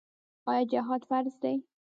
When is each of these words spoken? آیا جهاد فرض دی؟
آیا 0.49 0.63
جهاد 0.71 1.01
فرض 1.09 1.33
دی؟ 1.41 1.55